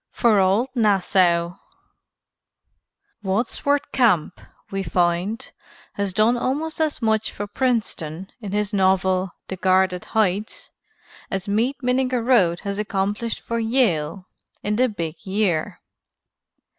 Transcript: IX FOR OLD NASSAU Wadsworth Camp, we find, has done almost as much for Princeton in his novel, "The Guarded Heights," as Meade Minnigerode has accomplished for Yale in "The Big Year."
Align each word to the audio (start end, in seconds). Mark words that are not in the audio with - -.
IX 0.13 0.19
FOR 0.19 0.39
OLD 0.39 0.69
NASSAU 0.75 1.59
Wadsworth 3.21 3.91
Camp, 3.91 4.41
we 4.71 4.81
find, 4.81 5.51
has 5.93 6.11
done 6.11 6.35
almost 6.35 6.81
as 6.81 7.03
much 7.03 7.31
for 7.31 7.45
Princeton 7.45 8.27
in 8.39 8.51
his 8.51 8.73
novel, 8.73 9.29
"The 9.47 9.57
Guarded 9.57 10.05
Heights," 10.05 10.71
as 11.29 11.47
Meade 11.47 11.77
Minnigerode 11.83 12.61
has 12.61 12.79
accomplished 12.79 13.41
for 13.41 13.59
Yale 13.59 14.25
in 14.63 14.77
"The 14.77 14.89
Big 14.89 15.23
Year." 15.23 15.79